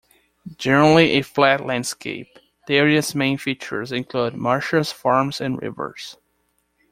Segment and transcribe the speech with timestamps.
[0.57, 6.17] Generally a flat landscape, the area's main features include marshes, farms and rivers.